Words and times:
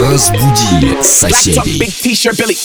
Разбуди 0.00 0.96
соседей. 1.02 1.78
Big 1.78 1.92
t-shirt, 1.92 2.36
Billie. 2.38 2.56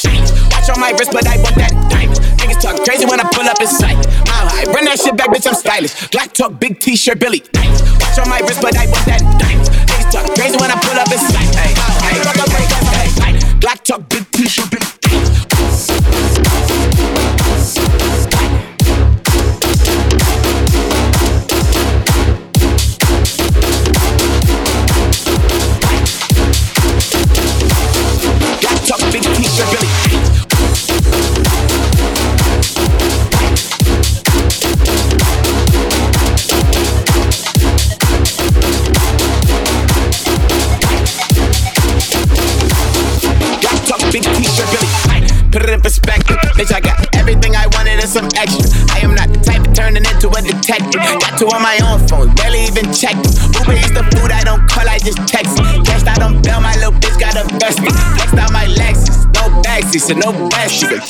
Watch 0.52 0.70
on 0.70 0.80
my 0.80 0.92
wrist, 0.92 1.12
but 1.12 1.28
I 1.28 1.36
bought 1.36 1.56
that 1.56 1.74
diamond. 1.90 2.18
Niggas 2.40 2.62
talk 2.62 2.82
crazy 2.86 3.06
when 3.06 3.20
I 3.20 3.28
pull 3.30 3.44
up 3.44 3.60
in 3.60 3.68
sight. 3.68 3.98
i 4.32 4.64
bring 4.64 4.76
run 4.76 4.86
that 4.86 5.00
shit 5.00 5.18
back, 5.18 5.28
bitch, 5.30 5.46
I'm 5.46 5.54
stylish. 5.54 6.08
Black 6.12 6.32
talk, 6.32 6.58
big 6.62 6.80
t-shirt, 6.80 7.20
Billie. 7.20 7.44
Watch 7.54 8.20
on 8.20 8.30
my 8.30 8.40
wrist, 8.40 8.62
but 8.62 8.78
I 8.78 8.88
bought 8.88 9.06
that 9.06 9.20
diamond. 9.36 9.68
Niggas 9.68 10.12
talk 10.12 10.34
crazy 10.34 10.56
when 10.56 10.72
I 10.72 10.80
pull 10.80 10.96
up 10.96 11.12
in 11.12 11.20
sight. 11.20 11.36
Black 13.60 13.84
talk, 13.84 14.08
big 14.08 14.32
t-shirt, 14.32 14.72
Billie. 14.72 14.95
Bitch. 46.56 46.74
I 46.74 46.80
got 46.80 46.98
everything 47.16 47.56
I 47.56 47.68
wanted 47.68 48.00
and 48.00 48.10
some 48.10 48.30
extra. 48.36 48.64
I 48.92 49.00
am 49.00 49.14
not 49.14 49.30
the 49.32 49.40
type 49.40 49.55
turning 49.76 50.08
into 50.08 50.32
a 50.32 50.42
detective. 50.42 51.04
Got 51.20 51.38
two 51.38 51.52
on 51.52 51.62
my 51.62 51.78
own 51.84 52.00
phone, 52.08 52.34
barely 52.40 52.64
even 52.66 52.88
checked. 52.96 53.28
Uber 53.60 53.76
is 53.76 53.92
the 53.92 54.08
food 54.16 54.32
I 54.32 54.42
don't 54.48 54.64
call, 54.72 54.88
I 54.88 54.98
just 54.98 55.20
text 55.28 55.60
it. 55.60 55.66
Cashed 55.86 56.08
out 56.08 56.24
on 56.24 56.42
bail, 56.42 56.64
my 56.64 56.74
little 56.80 56.96
bitch 56.96 57.20
got 57.20 57.36
a 57.36 57.44
vested. 57.60 57.92
Flexed 58.16 58.40
out 58.40 58.52
my 58.56 58.66
Lexus, 58.66 59.28
no 59.36 59.52
backseat, 59.62 60.02
so 60.08 60.14
no 60.16 60.32
best, 60.50 60.82
you 60.82 60.88
can. 60.88 61.06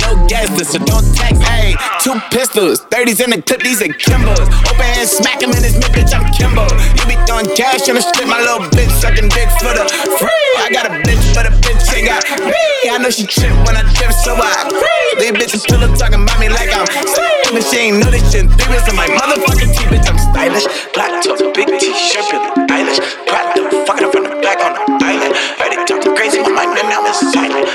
No 0.00 0.16
guest 0.26 0.56
list, 0.56 0.72
so 0.72 0.78
don't 0.80 1.04
text. 1.14 1.42
Hey, 1.42 1.76
two 2.00 2.16
pistols, 2.32 2.80
30s 2.88 3.20
in 3.20 3.30
the 3.30 3.42
clip, 3.42 3.60
these 3.60 3.82
are 3.82 3.92
Kimbos. 3.92 4.48
Open 4.70 4.88
hand, 4.96 5.08
smack 5.08 5.42
him 5.42 5.52
in 5.52 5.62
his 5.62 5.76
mid, 5.76 5.92
bitch, 5.92 6.16
I'm 6.16 6.24
Kimbo. 6.32 6.64
You 6.96 7.04
be 7.04 7.16
throwing 7.28 7.50
cash 7.54 7.88
on 7.92 8.00
the 8.00 8.02
strip, 8.02 8.26
my 8.26 8.40
little 8.40 8.64
bitch 8.72 8.90
sucking 9.04 9.28
dick 9.28 9.50
for 9.60 9.76
the 9.76 9.84
free. 10.16 10.48
I 10.64 10.72
got 10.72 10.86
a 10.88 10.94
bitch, 11.04 11.22
but 11.36 11.44
a 11.44 11.52
bitch 11.60 11.84
ain't 11.92 12.08
got 12.08 12.24
me. 12.40 12.88
I 12.88 12.96
know 12.98 13.10
she 13.10 13.26
trip 13.26 13.52
when 13.68 13.76
I 13.76 13.84
trip, 13.92 14.12
so 14.12 14.32
I 14.32 14.64
agree. 14.64 14.88
These 15.20 15.34
bitches 15.36 15.60
still 15.66 15.82
talking 15.94 16.22
about 16.22 16.38
me 16.40 16.48
like 16.48 16.70
I'm 16.72 16.86
slim. 17.06 17.56
And 17.58 17.64
she 17.64 17.76
ain't 17.78 17.97
know 17.98 18.10
this 18.10 18.22
shit. 18.30 18.46
Bits 18.46 18.88
on 18.88 18.96
my 18.96 19.06
motherfucking 19.06 19.70
teeth, 19.74 19.90
bitch, 19.90 20.06
I'm 20.06 20.18
stylish. 20.18 20.66
Black 20.94 21.22
top, 21.22 21.38
big 21.54 21.68
t-shirt, 21.78 22.26
Billie 22.30 22.68
Eilish. 22.70 23.00
Black 23.26 23.54
the 23.54 23.62
fucking 23.86 24.06
up 24.06 24.12
from 24.12 24.24
the 24.24 24.34
back 24.40 24.58
on 24.62 24.72
the 24.74 25.04
island. 25.04 25.34
Heard 25.58 25.72
it 25.74 25.86
talking 25.86 26.14
crazy, 26.14 26.38
my 26.40 26.50
mind 26.50 26.74
now 26.86 27.04
is 27.06 27.18
silent. 27.32 27.66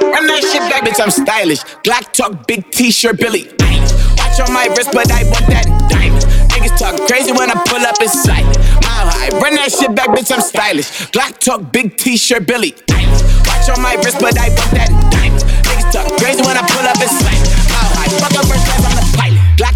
Run 0.00 0.26
that 0.26 0.42
shit 0.42 0.64
back, 0.70 0.82
bitch, 0.82 1.00
I'm 1.00 1.10
stylish. 1.10 1.60
Black 1.84 2.12
talk, 2.12 2.46
big 2.46 2.70
t-shirt, 2.70 3.18
Billie 3.18 3.44
Eilish. 3.60 3.92
Watch 4.16 4.40
on 4.40 4.52
my 4.52 4.66
wrist, 4.76 4.90
but 4.92 5.10
I 5.12 5.24
want 5.28 5.46
that 5.52 5.66
diamond. 5.88 6.24
Niggas 6.50 6.78
talk 6.78 6.96
crazy 7.06 7.32
when 7.32 7.50
I 7.50 7.56
pull 7.66 7.84
up 7.84 8.00
in 8.00 8.08
sight. 8.08 8.46
Mile 8.80 9.08
high, 9.12 9.30
run 9.40 9.54
that 9.56 9.72
shit 9.72 9.94
back, 9.94 10.08
bitch, 10.10 10.32
I'm 10.32 10.40
stylish. 10.40 11.10
Black 11.10 11.38
talk, 11.38 11.72
big 11.72 11.96
t-shirt, 11.96 12.46
Billie 12.46 12.72
Eilish. 12.88 13.22
Watch 13.46 13.68
on 13.68 13.82
my 13.82 13.94
wrist, 14.00 14.18
but 14.20 14.38
I 14.38 14.48
want 14.56 14.72
that 14.78 14.90
diamond. 15.12 15.44
Niggas 15.68 15.92
talk 15.92 16.06
crazy 16.16 16.42
when 16.42 16.56
I 16.56 16.64
pull 16.64 16.86
up 16.86 16.96
in 16.96 17.10
sight. 17.10 17.42
Mile 17.68 17.92
high, 17.98 18.10
fuck 18.22 18.34
up 18.38 18.46
first 18.48 18.64
class, 18.64 18.89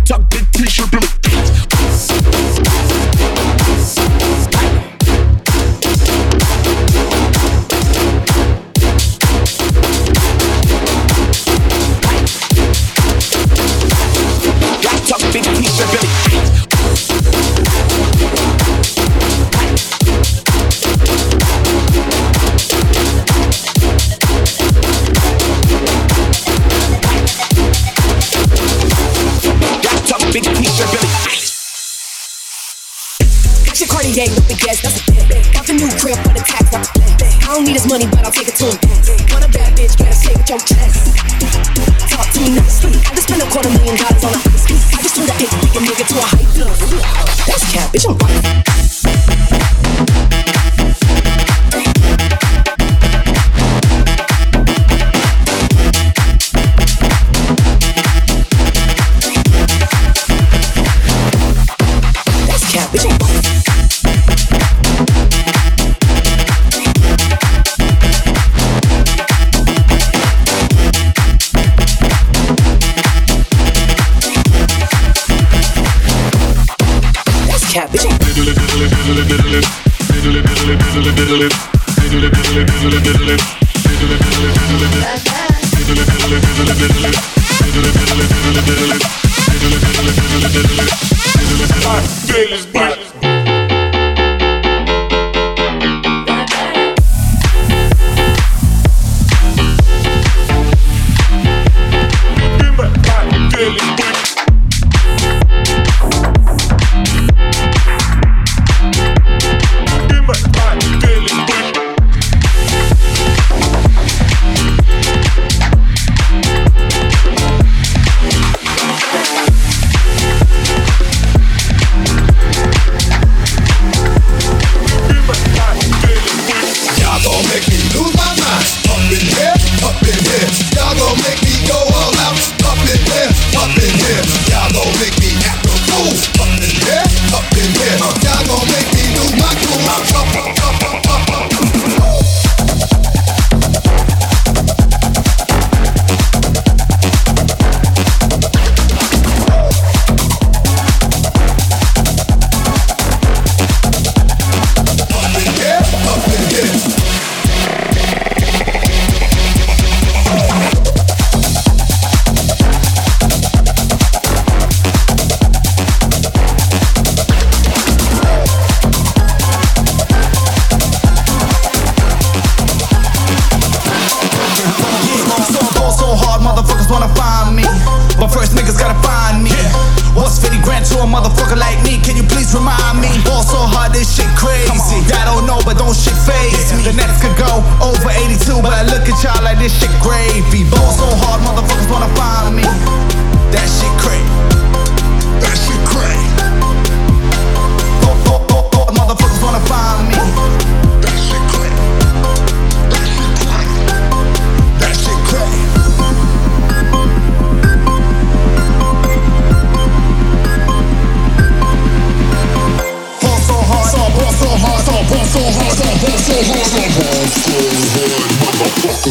The 0.07 0.19
pilot. 0.19 0.91
Black 0.91 1.74
money, 37.95 38.11
but 38.11 38.25
I'll 38.25 38.33
take 38.33 38.49
it 38.49 38.57
to 38.57 38.65
him. 38.65 38.79
Want 39.31 39.45
a 39.45 39.51
bad 39.55 39.79
bitch, 39.79 39.97
better 39.97 40.13
say 40.13 40.35
with 40.35 40.51
your 40.51 40.59
chest. 40.59 41.15
Talk 42.11 42.27
to 42.33 42.41
me 42.41 42.57
nicely. 42.57 42.91
I 42.91 43.15
just 43.15 43.29
spent 43.29 43.43
a 43.43 43.47
quarter 43.47 43.71
million 43.71 43.95
dollars 43.95 44.25
on 44.25 44.35
a 44.35 44.39
ice 44.51 44.67
cream. 44.67 44.81
I 44.95 45.03
just 45.03 45.15
turned 45.15 45.31
a 45.31 45.35
eight 45.39 45.51
nigga 45.79 46.05
to 46.11 46.17
a 46.19 46.27
hype 46.27 46.51
club. 46.55 46.75
That's 47.47 47.73
cap, 47.73 47.93
bitch, 47.93 48.11
I'm 48.11 48.19
right. 48.19 48.54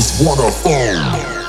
just 0.03 0.25
wanna. 0.25 1.43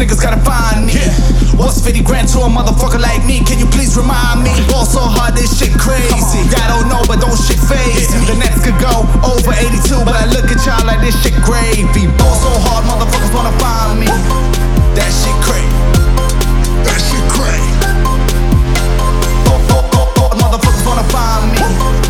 niggas 0.00 0.16
gotta 0.16 0.40
find 0.40 0.88
me. 0.88 0.96
Yeah. 0.96 1.12
What's 1.60 1.84
50 1.84 2.00
grand 2.00 2.26
to 2.32 2.40
a 2.40 2.48
motherfucker 2.48 2.96
like 2.96 3.20
me? 3.28 3.44
Can 3.44 3.60
you 3.60 3.68
please 3.68 3.92
remind 4.00 4.40
me? 4.40 4.48
Ball 4.72 4.88
so 4.88 5.04
hard, 5.04 5.36
this 5.36 5.52
shit 5.52 5.76
crazy. 5.76 6.40
Y'all 6.48 6.80
don't 6.80 6.88
know, 6.88 7.04
but 7.04 7.20
don't 7.20 7.36
shit 7.36 7.60
phase 7.60 8.08
yeah. 8.08 8.24
The 8.24 8.36
next 8.40 8.64
could 8.64 8.80
go 8.80 9.04
over 9.20 9.52
82, 9.52 10.00
but 10.08 10.16
I 10.16 10.24
look 10.32 10.48
at 10.48 10.64
y'all 10.64 10.80
like 10.88 11.04
this 11.04 11.12
shit 11.20 11.36
gravy. 11.44 12.08
Ball 12.16 12.32
so 12.40 12.48
hard, 12.64 12.88
motherfuckers 12.88 13.28
wanna 13.36 13.52
find 13.60 14.00
me. 14.00 14.08
That 14.96 15.12
shit 15.12 15.36
crazy. 15.44 15.68
That 16.80 16.96
shit 17.04 17.24
crazy. 17.36 17.68
Motherfuckers 20.40 20.84
wanna 20.88 21.04
find 21.12 21.44
me. 21.52 22.09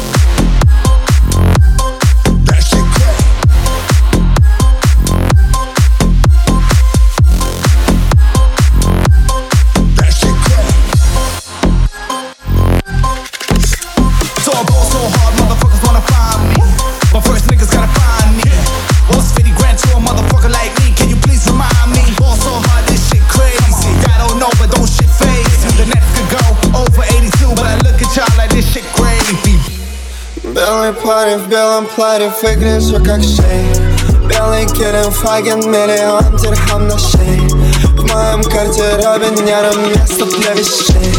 паре 31.11 31.37
в 31.37 31.49
белом 31.49 31.87
платье 31.87 32.31
выгляжу 32.41 33.03
как 33.03 33.21
шей 33.21 33.65
Белый 34.29 34.65
Келенфаген, 34.65 35.59
миллион 35.59 36.37
дирхам 36.37 36.87
на 36.87 36.97
шее 36.97 37.49
В 37.97 38.03
моем 38.07 38.41
гардеробе 38.43 39.29
нервом 39.43 39.89
место 39.89 40.25
для 40.25 40.53
вещей 40.53 41.11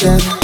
Yeah. 0.00 0.37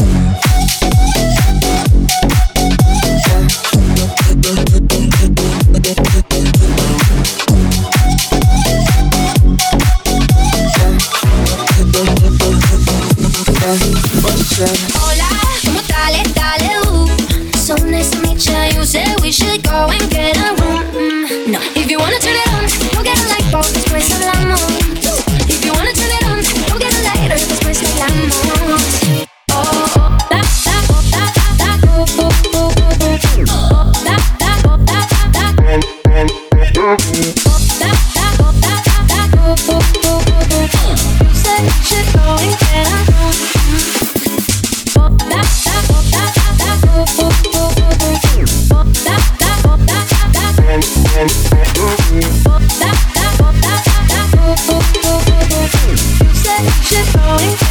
should 19.35 19.65
go 19.65 19.89
and 19.91 20.11
get 20.11 20.37
a 20.37 20.51
room. 20.63 20.83
Mm. 20.95 21.49
No, 21.49 21.61
if 21.75 21.91
you 21.91 21.99
wanna 21.99 22.21
turn 22.21 22.37
it 22.37 22.49
on, 22.55 22.63
go 22.95 23.03
get 23.03 23.19
a 23.19 23.27
light 23.27 23.51
bulb, 23.51 23.67
después 23.75 24.09
moon. 24.47 24.95
If 25.49 25.65
you 25.65 25.73
wanna 25.73 25.93
turn 25.93 26.13
it 26.19 26.25
on, 26.31 26.39
go 26.71 26.79
get 26.79 26.95
a 26.95 27.03
lighter, 27.03 27.35
después 27.35 27.83
moon. 27.83 28.64
just 56.95 57.17
going 57.17 57.64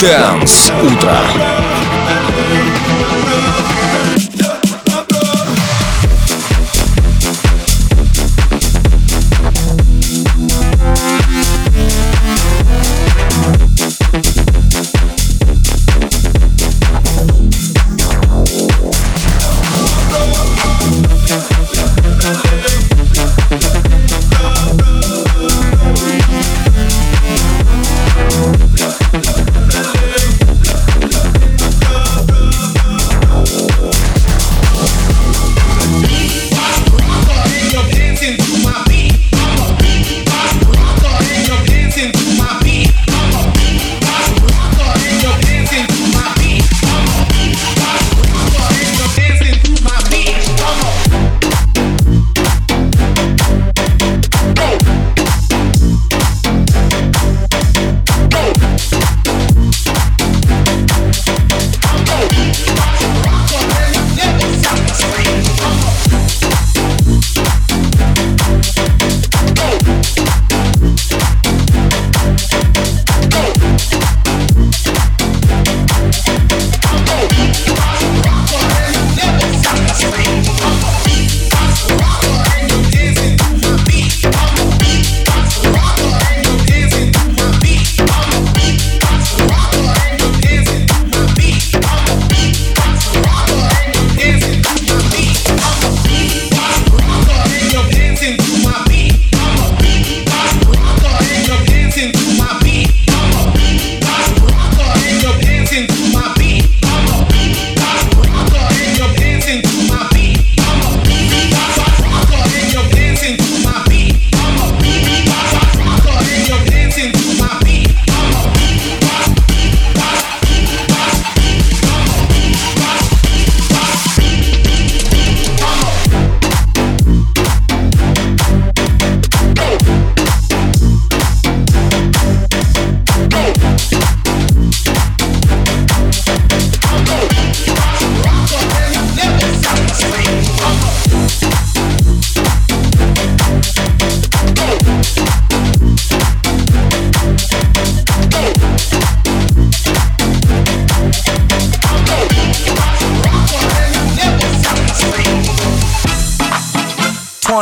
Dance 0.00 0.72
Утро. 0.82 1.49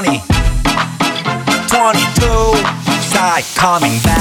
20, 0.00 0.20
22, 1.66 2.24
side 3.10 3.42
coming 3.56 3.98
back. 4.04 4.17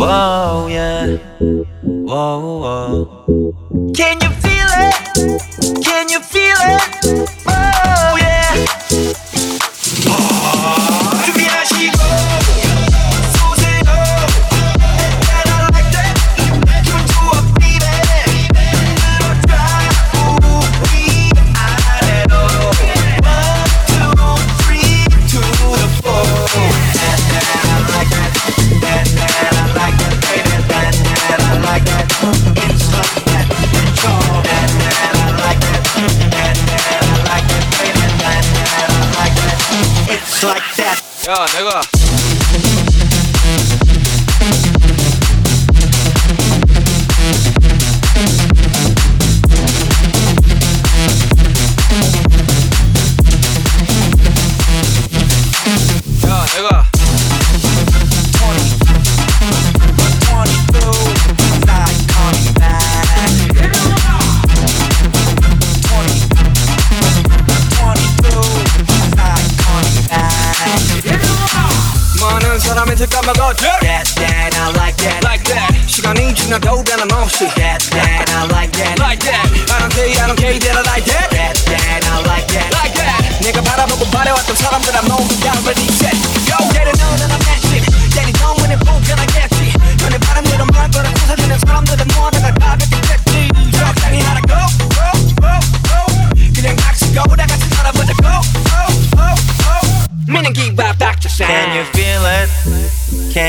Whoa, 0.00 0.66
yeah. 0.68 1.18
Whoa, 1.82 2.40
whoa. 2.62 3.92
Can 3.94 4.18
you 4.22 4.29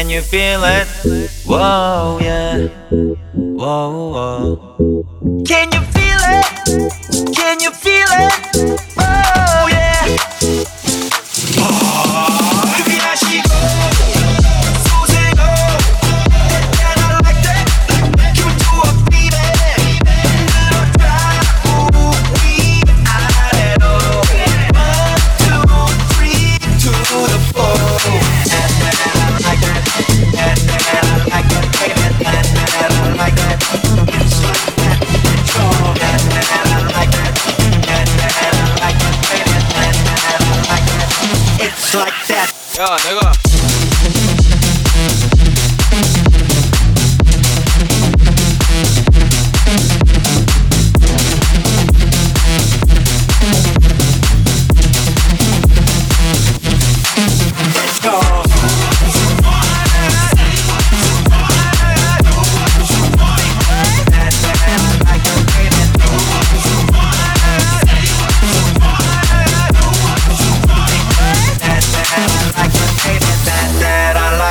Can 0.01 0.09
you 0.09 0.21
feel 0.21 0.63
it? 0.63 0.87
Whoa, 1.45 2.17
yeah. 2.23 2.67
Whoa, 2.89 4.09
whoa. 4.09 5.43
Can 5.45 5.71
you 5.71 5.81
feel 5.93 6.21
it? 6.39 7.35
Can 7.35 7.59
you 7.59 7.69
feel 7.69 8.07
it? 8.09 8.81
Whoa. 8.97 9.50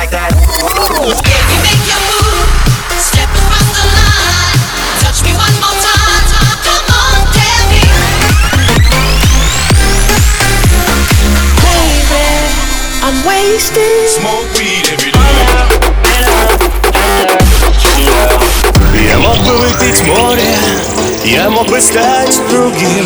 like 0.01 0.09
that. 0.09 0.33
Make 0.33 1.85
your 1.85 2.01
move, 2.09 2.49
step 2.97 3.29
across 3.29 3.69
the 3.69 3.85
line, 3.85 4.57
touch 5.05 5.21
me 5.21 5.29
one 5.37 5.53
more 5.61 5.77
time. 5.77 6.25
Come 6.65 6.89
on, 6.89 7.21
tell 7.37 7.61
me. 7.69 7.85
Baby, 11.61 12.25
I'm 13.05 13.17
wasted. 13.29 14.09
Smoke 14.09 14.49
weed 14.57 14.89
every 14.89 15.13
day. 15.13 15.21
Я 19.05 19.17
мог 19.19 19.37
бы 19.45 19.53
выпить 19.57 20.01
море, 20.07 20.57
я 21.25 21.49
мог 21.49 21.67
бы 21.67 21.79
стать 21.79 22.41
другим. 22.49 23.05